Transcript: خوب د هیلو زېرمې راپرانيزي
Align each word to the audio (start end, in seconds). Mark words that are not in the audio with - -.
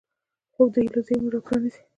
خوب 0.53 0.67
د 0.73 0.75
هیلو 0.83 1.01
زېرمې 1.07 1.29
راپرانيزي 1.33 1.81